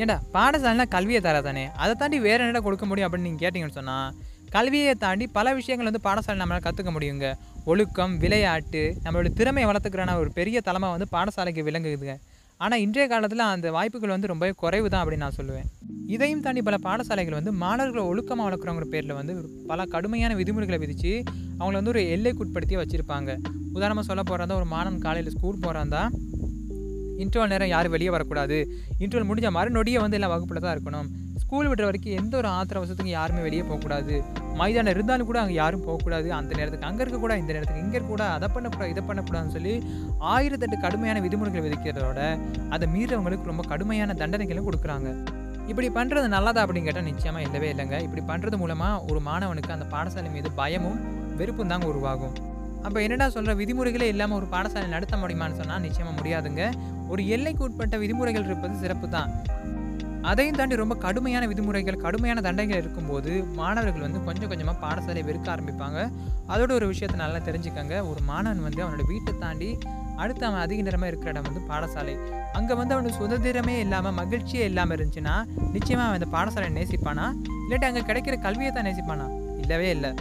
ஏண்டா 0.00 0.16
பாடசாலைனா 0.34 0.84
கல்வியை 0.94 1.20
தர 1.24 1.38
தானே 1.46 1.62
அதை 1.82 1.92
தாண்டி 1.94 2.18
வேறு 2.26 2.42
என்னடா 2.44 2.60
கொடுக்க 2.66 2.84
முடியும் 2.86 3.08
அப்படின்னு 3.08 3.26
நீங்கள் 3.28 3.44
கேட்டிங்கன்னு 3.44 3.78
சொன்னால் 3.78 4.14
கல்வியை 4.54 4.92
தாண்டி 5.04 5.24
பல 5.38 5.52
விஷயங்கள் 5.58 5.88
வந்து 5.90 6.04
பாடசாலை 6.06 6.38
நம்மளால் 6.42 6.66
கற்றுக்க 6.66 6.90
முடியுங்க. 6.94 7.26
ஒழுக்கம் 7.70 8.14
விளையாட்டு 8.22 8.82
நம்மளோட 9.04 9.30
திறமையை 9.38 9.66
வளர்த்துக்கிறான 9.70 10.14
ஒரு 10.22 10.30
பெரிய 10.38 10.60
தலைமை 10.68 10.88
வந்து 10.94 11.06
பாடசாலைக்கு 11.16 11.62
விளங்குதுங்க. 11.68 12.14
ஆனால் 12.64 12.80
இன்றைய 12.84 13.04
காலத்தில் 13.08 13.42
அந்த 13.52 13.68
வாய்ப்புகள் 13.76 14.14
வந்து 14.14 14.30
ரொம்பவே 14.32 14.52
குறைவு 14.62 14.88
தான் 14.94 15.02
அப்படின்னு 15.02 15.24
நான் 15.24 15.38
சொல்லுவேன். 15.40 15.68
இதையும் 16.14 16.42
தாண்டி 16.46 16.62
பல 16.68 16.76
பாடசாலைகள் 16.86 17.38
வந்து 17.38 17.52
மாணவர்களை 17.62 18.04
ஒழுக்கமாக 18.10 18.46
வளர்க்குறவங்கிற 18.46 18.88
பேரில் 18.94 19.14
வந்து 19.20 19.34
பல 19.70 19.84
கடுமையான 19.94 20.34
விதிமுறைகளை 20.40 20.80
விதித்து 20.84 21.12
அவங்கள 21.60 21.78
வந்து 21.80 21.94
ஒரு 21.94 22.02
எல்லைக்குட்படுத்தி 22.16 22.76
வச்சுருப்பாங்க. 22.82 23.30
உதாரணமாக 23.76 24.06
சொல்ல 24.10 24.22
போகிறதா 24.22 24.58
ஒரு 24.60 24.68
மாணவன் 24.74 25.04
காலையில் 25.06 25.34
ஸ்கூல் 25.36 25.62
போகிறாந்தான் 25.62 26.10
இன்டர்வல் 27.24 27.52
நேரம் 27.54 27.72
யாரும் 27.74 27.94
வெளியே 27.96 28.10
வரக்கூடாது. 28.16 28.58
இன்டர்வல் 29.02 29.28
முடிஞ்ச 29.30 29.50
மாதிரி 29.56 29.96
வந்து 30.04 30.18
எல்லாம் 30.18 30.32
வகுப்பில் 30.34 30.64
தான் 30.66 30.74
இருக்கணும். 30.76 31.08
ஸ்கூல் 31.42 31.68
விடுற 31.70 31.84
வரைக்கும் 31.88 32.16
எந்த 32.20 32.34
ஒரு 32.40 32.48
ஆத்திர 32.56 32.78
அவசரத்துக்கும் 32.80 33.16
யாருமே 33.18 33.40
வெளியே 33.46 33.62
போகக்கூடாது. 33.68 34.14
மைதானம் 34.58 34.92
இருந்தாலும் 34.94 35.28
கூட 35.30 35.38
அங்கே 35.42 35.54
யாரும் 35.62 35.84
போகக்கூடாது. 35.86 36.28
அந்த 36.38 36.52
நேரத்துக்கு 36.58 36.88
அங்கே 36.88 37.02
இருக்கக்கூடாது 37.04 37.40
இந்த 37.42 37.52
நேரத்துக்கு 37.56 37.82
இங்கே 37.84 37.96
இருக்கக்கூடாது 37.98 38.34
அதை 38.38 38.48
பண்ணக்கூடாது 38.56 38.92
இதை 38.94 39.02
பண்ணக்கூடாதுன்னு 39.08 39.54
சொல்லி 39.56 39.74
ஆயிரத்தெட்டு 40.34 40.78
கடுமையான 40.84 41.20
விதிமுறைகளை 41.26 41.62
விதிக்கிறதோட 41.66 42.20
அதை 42.76 42.88
மீறவங்களுக்கு 42.94 43.50
ரொம்ப 43.52 43.64
கடுமையான 43.72 44.16
தண்டனைகளும் 44.22 44.68
கொடுக்குறாங்க. 44.68 45.08
இப்படி 45.70 45.88
பண்ணுறது 45.98 46.28
நல்லதா 46.36 46.62
அப்படின்னு 46.64 46.88
கேட்டால் 46.88 47.08
நிச்சயமாக 47.10 47.46
இல்லவே 47.48 47.70
இல்லைங்க. 47.72 47.98
இப்படி 48.06 48.22
பண்ணுறது 48.30 48.56
மூலமாக 48.62 49.02
ஒரு 49.10 49.20
மாணவனுக்கு 49.30 49.74
அந்த 49.76 49.88
பாடசாலை 49.96 50.30
மீது 50.36 50.50
பயமும் 50.62 51.00
வெறுப்பும் 51.40 51.72
தாங்க 51.74 51.86
உருவாகும். 51.92 52.34
அப்போ 52.86 52.98
என்னடா 53.06 53.26
சொல்கிற 53.34 53.52
விதிமுறைகளே 53.60 54.06
இல்லாமல் 54.14 54.38
ஒரு 54.40 54.46
பாடசாலை 54.54 54.88
நடத்த 54.96 55.16
முடியுமான்னு 55.22 55.58
சொன்னால் 55.60 55.84
நிச்சயமாக 55.86 56.14
முடியாதுங்க. 56.18 56.64
ஒரு 57.12 57.22
எல்லைக்கு 57.36 57.62
உட்பட்ட 57.66 57.96
விதிமுறைகள் 58.02 58.48
இருப்பது 58.48 58.74
சிறப்பு 58.82 59.08
தான் 59.16 59.30
அதையும் 60.30 60.58
தாண்டி 60.58 60.74
ரொம்ப 60.80 60.94
கடுமையான 61.04 61.44
விதிமுறைகள் 61.50 62.02
கடுமையான 62.02 62.38
தண்டனைகள் 62.46 62.80
இருக்கும்போது 62.82 63.30
மாணவர்கள் 63.60 64.04
வந்து 64.06 64.20
கொஞ்சம் 64.26 64.50
கொஞ்சமாக 64.50 64.76
பாடசாலையை 64.82 65.24
வெறுக்க 65.28 65.48
ஆரம்பிப்பாங்க. 65.54 65.98
அதோட 66.52 66.70
ஒரு 66.78 66.86
விஷயத்தை 66.92 67.16
நல்லா 67.22 67.40
தெரிஞ்சுக்கங்க. 67.48 67.94
ஒரு 68.10 68.20
மாணவன் 68.30 68.66
வந்து 68.66 68.82
அவனோட 68.84 69.04
வீட்டை 69.12 69.32
தாண்டி 69.44 69.70
அடுத்து 70.22 70.44
அவன் 70.48 70.62
அதிக 70.64 70.82
நேரமாக 70.86 71.10
இருக்கிற 71.10 71.30
இடம் 71.32 71.46
வந்து 71.48 71.62
பாடசாலை. 71.70 72.14
அங்கே 72.58 72.74
வந்து 72.80 72.94
அவனுக்கு 72.94 73.20
சுதந்திரமே 73.20 73.76
இல்லாமல் 73.84 74.16
மகிழ்ச்சியே 74.20 74.64
இல்லாமல் 74.70 74.96
இருந்துச்சுன்னா 74.96 75.36
நிச்சயமாக 75.76 76.06
அவன் 76.08 76.18
அந்த 76.20 76.28
பாடசாலையை 76.36 76.72
நேசிப்பானா? 76.78 77.26
இல்லாட்டி 77.64 77.88
அங்கே 77.90 78.02
கிடைக்கிற 78.10 78.36
கல்வியை 78.46 78.72
தான் 78.78 78.88
நேசிப்பானா? 78.90 79.28
இல்லவே 79.62 79.88
இல்லை. 79.96 80.12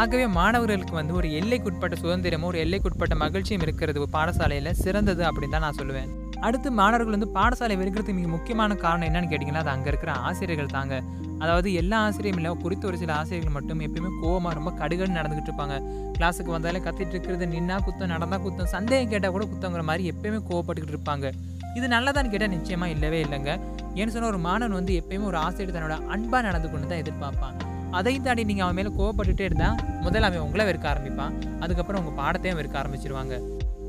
ஆகவே 0.00 0.24
மாணவர்களுக்கு 0.36 0.94
வந்து 0.98 1.12
ஒரு 1.18 1.28
எல்லைக்குட்பட்ட 1.38 1.94
சுதந்திரமும் 2.00 2.48
ஒரு 2.50 2.58
எல்லைக்குட்பட்ட 2.62 3.14
மகிழ்ச்சியும் 3.22 3.62
இருக்கிறது 3.66 4.06
பாடசாலையில் 4.16 4.78
சிறந்தது 4.84 5.22
அப்படின்னு 5.28 5.54
தான் 5.54 5.64
நான் 5.66 5.78
சொல்லுவேன். 5.80 6.08
அடுத்து 6.46 6.68
மாணவர்கள் 6.78 7.14
வந்து 7.16 7.28
பாடசாலை 7.36 7.74
வெறுக்கிறது 7.80 8.16
மிக 8.16 8.28
முக்கியமான 8.34 8.74
காரணம் 8.82 9.06
என்னன்னு 9.08 9.30
கேட்டிங்கன்னா 9.30 9.62
அது 9.64 9.72
அங்கே 9.74 9.88
இருக்கிற 9.92 10.12
ஆசிரியர்கள் 10.28 10.74
தாங்க. 10.74 10.96
அதாவது 11.42 11.68
எல்லா 11.80 11.98
ஆசிரியரும் 12.08 12.40
இல்லை 12.40 12.52
குறித்த 12.64 12.84
ஒரு 12.90 12.98
சில 13.02 13.12
ஆசிரியர்கள் 13.20 13.56
மட்டும் 13.58 13.80
எப்பயுமே 13.86 14.10
கோவமாக 14.22 14.52
ரொம்ப 14.58 14.70
கடுகன்னு 14.80 15.18
நடந்துக்கிட்டு 15.18 15.50
இருப்பாங்க. 15.50 15.76
கிளாஸுக்கு 16.16 16.52
வந்தாலே 16.56 16.80
கத்திட்டு 16.86 17.14
இருக்கிறது 17.16 17.46
நின்னா 17.54 17.78
குத்தம் 17.86 18.12
நடந்தால் 18.14 18.42
குத்தம் 18.46 18.70
சந்தேகம் 18.76 19.12
கேட்டால் 19.14 19.34
கூட 19.36 19.46
குத்தங்கிற 19.52 19.84
மாதிரி 19.90 20.10
எப்பயுமே 20.12 20.40
கோவப்பட்டுக்கிட்டு 20.50 20.96
இருப்பாங்க. 20.96 21.32
இது 21.78 21.88
நல்லதான்னு 21.96 22.32
கேட்டால் 22.34 22.54
நிச்சயமாக 22.56 22.94
இல்லவே 22.96 23.20
இல்லைங்க. 23.26 23.54
ஏன்னு 23.98 24.12
சொன்னால் 24.16 24.32
ஒரு 24.34 24.42
மாணவன் 24.48 24.78
வந்து 24.80 24.94
எப்பயுமே 25.02 25.28
ஒரு 25.32 25.40
ஆசிரியர் 25.46 25.76
தன்னோட 25.78 25.98
அன்பாக 26.16 26.42
நடந்து 26.50 26.70
கொண்டு 26.74 26.90
தான் 26.92 27.02
எதிர்பார்ப்பான். 27.04 27.56
அதையும் 27.98 28.24
தாண்டி 28.26 28.42
நீங்கள் 28.50 28.66
அவன் 28.66 28.78
மேலே 28.78 28.90
கோவப்பட்டுட்டே 28.98 29.44
இருந்தால் 29.48 29.76
முதல்ல 30.06 30.28
அவன் 30.30 30.44
உங்களை 30.46 30.64
வெறுக்க 30.68 30.86
ஆரம்பிப்பான். 30.92 31.34
அதுக்கப்புறம் 31.64 32.00
உங்கள் 32.02 32.18
பாடத்தையும் 32.20 32.58
வெறுக்க 32.60 32.76
ஆரம்பிச்சிருவாங்க. 32.82 33.36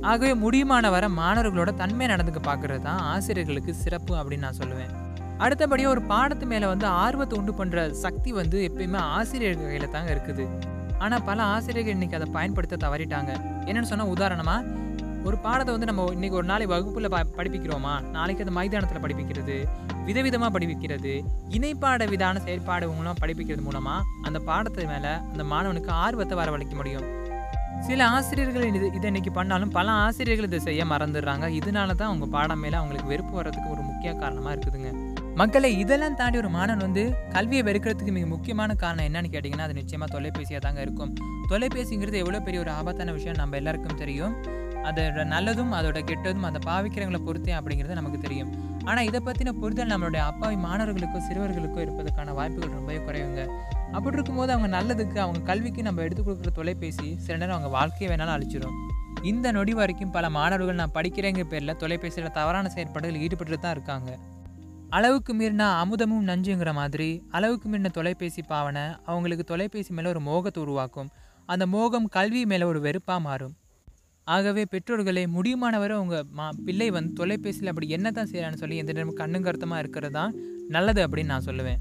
ஆகவே 0.10 0.32
முடியுமான 0.44 0.90
வர 0.96 1.06
மாணவர்களோட 1.20 1.72
தன்மை 1.82 2.08
நடந்துக்க 2.14 2.40
பார்க்கறது 2.50 2.82
தான் 2.88 3.02
ஆசிரியர்களுக்கு 3.14 3.74
சிறப்பு 3.84 4.14
அப்படின்னு 4.22 4.46
நான் 4.48 4.60
சொல்லுவேன். 4.62 4.92
அடுத்தபடியாக 5.46 5.94
ஒரு 5.96 6.02
பாடத்து 6.12 6.46
மேலே 6.52 6.68
வந்து 6.74 6.88
ஆர்வத்தை 7.04 7.36
உண்டு 7.40 7.54
பண்ணுற 7.60 7.80
சக்தி 8.04 8.32
வந்து 8.42 8.58
எப்பயுமே 8.68 9.00
ஆசிரியர்கள் 9.18 9.72
கையில் 9.72 9.94
தாங்க 9.96 10.10
இருக்குது. 10.16 10.46
ஆனால் 11.06 11.24
பல 11.30 11.40
ஆசிரியர்கள் 11.56 11.96
இன்னைக்கு 11.98 12.18
அதை 12.20 12.28
பயன்படுத்த 12.38 12.80
தவறிட்டாங்க. 12.86 13.32
என்னென்னு 13.70 13.90
சொன்னால் 13.92 14.14
உதாரணமாக 14.16 14.86
ஒரு 15.26 15.38
பாடத்தை 15.38 15.72
வந்து 15.74 15.90
நம்ம 15.90 16.04
இன்னைக்கு 16.14 16.38
ஒரு 16.38 16.48
நாளைக்கு 16.52 16.74
வகுப்பில் 16.74 17.10
ப 17.10 17.20
படிப்பிக்கிறோமா? 17.38 17.94
நாளைக்கு 18.16 18.44
அது 18.44 18.52
மைதானத்தில் 18.52 19.04
படிப்பிக்கிறது 19.04 19.56
விதவிதமாக 20.08 20.52
படிப்பிக்கிறது 20.56 21.14
இணைப்பாட 21.58 22.06
விதான 22.14 22.42
செயற்பாடு 22.48 22.88
மூலம் 22.98 23.22
படிப்பிக்கிறது 23.22 23.62
மூலமாக 23.62 24.06
அந்த 24.24 24.40
பாடத்து 24.40 24.88
மேலே 24.94 25.14
அந்த 25.32 25.44
மாணவனுக்கு 25.44 25.92
ஆர்வத்தை 26.04 26.38
வரவழைக்க 26.38 26.76
முடியும். 26.76 27.08
சில 27.88 28.06
ஆசிரியர்கள் 28.08 28.68
இது 28.70 28.86
இதை 28.98 29.08
இன்னைக்கு 29.08 29.32
பண்ணாலும் 29.32 29.70
பல 29.70 29.92
ஆசிரியர்கள் 29.92 30.48
இதை 30.48 30.60
செய்ய 30.60 30.86
மறந்துடுறாங்க. 30.86 31.46
இதனால 31.60 31.96
தான் 31.96 32.10
அவங்க 32.12 32.26
பாடம் 32.26 32.60
மேலே 32.60 32.78
அவங்களுக்கு 32.80 33.12
வெறுப்பு 33.14 33.34
வர்றதுக்கு 33.40 33.70
ஒரு 33.70 33.82
முக்கிய 33.82 34.14
காரணமாக 34.14 34.54
இருக்குதுங்க. 34.56 34.92
மக்களை 35.42 35.78
இதெல்லாம் 35.80 36.16
தாண்டி 36.16 36.38
ஒரு 36.38 36.50
மாணவன் 36.50 36.86
வந்து 36.88 37.04
கல்வியை 37.36 37.64
வெறுக்கிறதுக்கு 37.68 38.12
மிக 38.12 38.26
முக்கியமான 38.26 38.74
காரணம் 38.84 39.08
என்னன்னு 39.10 39.34
கேட்டிங்கன்னா 39.34 39.68
அது 39.68 39.74
நிச்சயமாக 39.74 40.10
தொலைபேசியாக 40.16 40.62
தாங்க 40.66 40.82
இருக்கும். 40.82 41.14
தொலைபேசிங்கிறது 41.52 42.22
எவ்வளோ 42.24 42.40
பெரிய 42.40 42.60
ஒரு 42.60 42.72
ஆபத்தான 42.72 43.12
விஷயம் 43.12 43.40
நம்ம 43.42 43.58
எல்லாருக்கும் 43.58 44.00
தெரியும். 44.04 44.36
அதோட 44.88 45.24
நல்லதும் 45.34 45.72
அதோட 45.78 46.00
கெட்டதும் 46.10 46.48
அதை 46.50 46.60
பாவிக்கிறவங்களை 46.68 47.22
பொறுத்தே 47.28 47.54
அப்படிங்கிறது 47.60 48.00
நமக்கு 48.00 48.20
தெரியும். 48.26 48.52
ஆனால் 48.90 49.08
இதை 49.10 49.20
பற்றின 49.28 49.54
புரிதல் 49.62 49.92
நம்மளுடைய 49.94 50.22
அப்பாவி 50.32 50.58
மாணவர்களுக்கோ 50.66 51.20
சிறுவர்களுக்கோ 51.28 51.80
இருப்பதற்கான 51.86 52.34
வாய்ப்புகள் 52.40 52.78
ரொம்பவே 52.78 53.00
குறைவுங்க. 53.08 53.42
அப்படி 53.96 54.16
இருக்கும்போது 54.18 54.52
அவங்க 54.56 54.70
நல்லதுக்கு 54.78 55.18
அவங்க 55.26 55.40
கல்விக்கு 55.50 55.82
நம்ம 55.88 56.02
எடுத்து 56.06 56.24
கொடுக்குற 56.24 56.54
தொலைபேசி 56.60 57.10
சில 57.26 57.38
நேரம் 57.42 57.56
அவங்க 57.58 57.72
வாழ்க்கையை 57.78 58.10
வேணாலும் 58.12 58.36
அழிச்சிடும் 58.38 58.78
இந்த 59.32 59.52
நொடி 59.58 59.74
வரைக்கும் 59.82 60.16
பல 60.16 60.26
மாணவர்கள் 60.38 60.80
நான் 60.82 60.96
படிக்கிறேங்க 60.98 61.44
பேரில் 61.52 61.78
தொலைபேசியில் 61.84 62.36
தவறான 62.40 62.70
செயற்பாடுகள் 62.74 63.22
ஈடுபட்டு 63.26 63.60
தான் 63.60 63.76
இருக்காங்க. 63.78 64.10
அளவுக்கு 64.98 65.32
மீறினா 65.40 65.68
அமுதமும் 65.84 66.28
நஞ்சுங்கிற 66.32 66.72
மாதிரி 66.82 67.08
அளவுக்கு 67.38 67.68
மீறின 67.70 67.92
தொலைபேசி 68.00 68.42
பாவனை 68.52 68.84
அவங்களுக்கு 69.10 69.46
தொலைபேசி 69.54 69.94
மேலே 69.94 70.10
ஒரு 70.14 70.22
மோகத்தை 70.30 70.62
உருவாக்கும். 70.64 71.10
அந்த 71.54 71.66
மோகம் 71.74 72.08
கல்வி 72.18 72.44
மேலே 72.52 72.66
ஒரு 72.72 72.80
வெறுப்பாக 72.86 73.20
மாறும். 73.28 73.56
ஆகவே 74.36 74.64
பெற்றோர்களே 74.72 75.22
முடியுமானவரை 75.36 75.96
உங்கள் 76.04 76.26
மா 76.38 76.46
பிள்ளை 76.66 76.88
வந்து 76.96 77.12
தொலைபேசியில் 77.20 77.72
அப்படி 77.72 77.88
என்ன 77.98 78.08
தான் 78.18 78.30
செய்கிறான்னு 78.32 78.62
சொல்லி 78.62 78.82
எந்த 78.82 78.94
நேரம் 78.98 79.20
கண்ணும் 79.22 79.46
கருத்தமாக 79.46 79.84
இருக்கிறது 79.84 80.16
தான் 80.18 80.34
நல்லது 80.76 81.02
அப்படின்னு 81.06 81.34
நான் 81.34 81.48
சொல்லுவேன். 81.50 81.80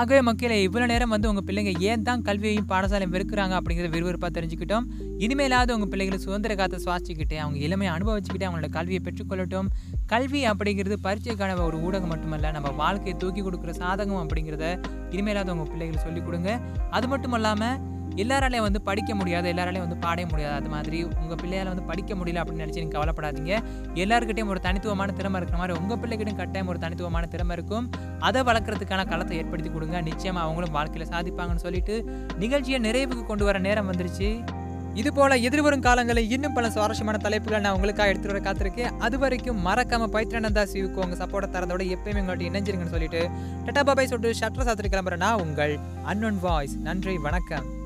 ஆகவே 0.00 0.18
மக்களே 0.28 0.56
இவ்வளோ 0.64 0.86
நேரம் 0.90 1.12
வந்து 1.14 1.28
உங்கள் 1.30 1.46
பிள்ளைங்க 1.48 1.72
ஏன் 1.90 2.04
தான் 2.08 2.24
கல்வியையும் 2.26 2.66
பாடசாலையும் 2.72 3.14
வெறுக்கிறாங்க 3.14 3.54
அப்படிங்கிறத 3.58 3.90
விறுவிறுப்பாக 3.94 4.32
தெரிஞ்சுக்கிட்டோம். 4.38 4.86
இனிமேலாவது 5.24 5.74
உங்கள் 5.76 5.90
பிள்ளைகளை 5.92 6.18
சுதந்திர 6.24 6.54
காத்த 6.60 6.80
சுவாசிக்கிட்டே 6.84 7.38
அவங்க 7.44 7.58
இளமையை 7.66 7.92
அனுபவிச்சுக்கிட்டே 7.94 8.46
அவங்களோட 8.48 8.70
கல்வியை 8.78 9.00
பெற்றுக்கொள்ளட்டும் 9.06 9.70
கல்வி 10.12 10.42
அப்படிங்கிறது 10.52 10.98
பரீட்சைக்கான 11.06 11.56
ஒரு 11.68 11.78
ஊடகம் 11.86 12.12
மட்டுமல்ல 12.14 12.50
நம்ம 12.56 12.72
வாழ்க்கையை 12.82 13.14
தூக்கி 13.22 13.44
கொடுக்குற 13.46 13.74
சாதகம் 13.82 14.22
அப்படிங்கிறத 14.24 14.66
இனிமேலாவது 15.14 15.54
உங்கள் 15.56 15.70
பிள்ளைகளை 15.72 16.00
சொல்லிக் 16.06 16.28
கொடுங்க. 16.28 16.50
அது 16.98 17.08
மட்டும் 17.14 17.36
இல்லாமல் 17.38 17.78
எல்லாராலையும் 18.22 18.66
வந்து 18.66 18.80
படிக்க 18.88 19.14
முடியாது 19.20 19.46
எல்லாராலையும் 19.52 19.86
வந்து 19.86 19.98
பாட 20.04 20.26
முடியாது. 20.30 20.54
அது 20.60 20.70
மாதிரி 20.74 20.98
உங்கள் 21.20 21.40
பிள்ளையால் 21.42 21.70
வந்து 21.72 21.86
படிக்க 21.90 22.14
முடியல 22.20 22.42
அப்படின்னு 22.42 22.64
நினச்சி 22.64 22.82
நீங்கள் 22.82 22.96
கவலைப்படாதீங்க. 22.98 23.54
எல்லாருக்கிட்டையும் 24.02 24.52
ஒரு 24.54 24.62
தனித்துவமான 24.66 25.12
திறமை 25.18 25.40
இருக்கிற 25.40 25.60
மாதிரி 25.62 25.78
உங்கள் 25.80 26.00
பிள்ளைகிட்டையும் 26.02 26.40
கட்டாயம் 26.42 26.70
ஒரு 26.74 26.78
தனித்துவமான 26.84 27.26
திறமை 27.34 27.56
இருக்கும். 27.58 27.88
அதை 28.28 28.42
வளர்க்குறதுக்கான 28.50 29.08
களத்தை 29.12 29.36
ஏற்படுத்தி 29.42 29.72
கொடுங்க. 29.74 30.00
நிச்சயமாக 30.10 30.46
அவங்களும் 30.46 30.76
வாழ்க்கையில் 30.78 31.12
சாதிப்பாங்கன்னு 31.14 31.66
சொல்லிட்டு 31.66 31.96
நிகழ்ச்சியை 32.44 32.80
நிறைவுக்கு 32.88 33.26
கொண்டு 33.32 33.46
வர 33.50 33.58
நேரம் 33.68 33.90
வந்துருச்சு. 33.92 34.30
இது 35.00 35.10
போல 35.16 35.32
எதிர்வரும் 35.48 35.84
காலங்களில் 35.86 36.30
இன்னும் 36.34 36.54
பல 36.56 36.70
சுவாரஸ்யமான 36.76 37.18
தலைப்புகளை 37.24 37.60
நான் 37.64 37.76
உங்களுக்காக 37.76 38.10
எடுத்துட்டு 38.12 38.36
வர 38.36 38.42
காத்திருக்கேன். 38.46 38.96
அது 39.06 39.16
வரைக்கும் 39.24 39.62
மறக்காம 39.66 40.08
பைத்ரானந்தா 40.16 40.64
சிவுக்கு 40.74 41.02
உங்க 41.06 41.18
சப்போர்ட்டை 41.22 41.50
தரதோட 41.56 41.84
எப்பயுமே 41.96 42.22
எங்கள்கிட்ட 42.24 42.50
இணைஞ்சிருங்கன்னு 42.50 42.96
சொல்லிட்டு 42.96 43.22
டட்டா 43.66 43.84
பாபாய் 43.90 44.12
சொல்லிட்டு 44.12 44.38
ஷட்டர் 44.42 44.68
சாத்திரி 44.70 44.90
கிளம்புறேன்னா 44.94 45.32
உங்கள் 45.46 45.76
அன்னொன் 46.12 46.40
வாய்ஸ். 46.48 46.76
நன்றி 46.88 47.16
வணக்கம். 47.28 47.77